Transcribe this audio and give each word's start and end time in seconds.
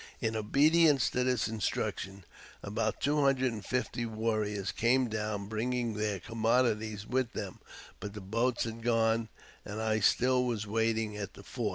In 0.19 0.35
obedience 0.35 1.11
to 1.11 1.23
this 1.23 1.47
instruction, 1.47 2.25
about 2.63 3.01
two 3.01 3.21
hundred 3.21 3.53
and 3.53 3.63
fifty 3.63 4.03
warriors 4.03 4.71
came 4.71 5.07
down, 5.09 5.45
bringing 5.45 5.93
their 5.93 6.19
commodities 6.19 7.05
with 7.05 7.33
them 7.33 7.59
but 7.99 8.13
the 8.15 8.19
boats 8.19 8.63
had 8.63 8.81
gone, 8.81 9.29
and 9.63 9.79
I 9.79 9.99
still 9.99 10.43
was 10.43 10.65
waiting 10.65 11.15
at 11.17 11.35
the 11.35 11.43
fort. 11.43 11.69